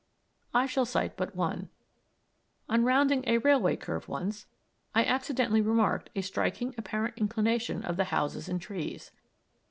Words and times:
I 0.51 0.65
shall 0.65 0.87
cite 0.87 1.15
but 1.15 1.35
one. 1.35 1.69
On 2.67 2.83
rounding 2.83 3.23
a 3.27 3.37
railway 3.37 3.75
curve 3.75 4.07
once, 4.09 4.47
I 4.95 5.05
accidentally 5.05 5.61
remarked 5.61 6.09
a 6.15 6.21
striking 6.21 6.73
apparent 6.75 7.19
inclination 7.19 7.85
of 7.85 7.97
the 7.97 8.05
houses 8.05 8.49
and 8.49 8.59
trees. 8.59 9.11